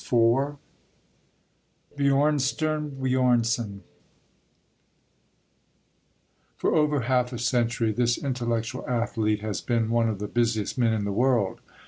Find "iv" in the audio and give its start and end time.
0.01-0.57